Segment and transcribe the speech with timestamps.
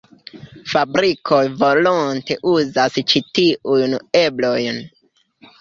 [0.71, 4.83] Fabrikoj volonte uzas ĉi tiujn eblojn.